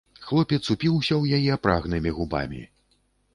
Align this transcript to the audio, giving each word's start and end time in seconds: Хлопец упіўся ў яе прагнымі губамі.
Хлопец 0.27 0.57
упіўся 0.75 1.13
ў 1.17 1.25
яе 1.41 1.59
прагнымі 1.67 2.15
губамі. 2.17 2.65